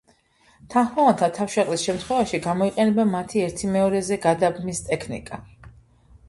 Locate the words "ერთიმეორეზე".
3.49-4.19